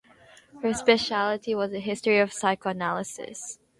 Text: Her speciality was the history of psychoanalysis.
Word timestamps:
Her 0.63 0.73
speciality 0.73 1.53
was 1.53 1.69
the 1.69 1.79
history 1.79 2.17
of 2.17 2.33
psychoanalysis. 2.33 3.59